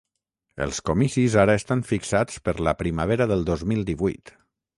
Els 0.65 0.77
comicis 0.89 1.35
ara 1.41 1.55
estan 1.61 1.83
fixats 1.89 2.41
per 2.49 2.57
la 2.69 2.75
primavera 2.81 3.29
del 3.35 3.47
dos 3.53 3.65
mil 3.75 3.87
divuit. 3.93 4.35